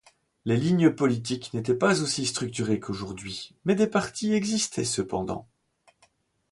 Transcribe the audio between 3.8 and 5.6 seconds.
partis existaient cependant.